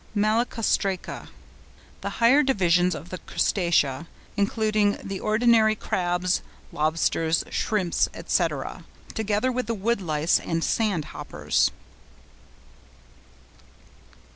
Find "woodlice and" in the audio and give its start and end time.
9.75-10.63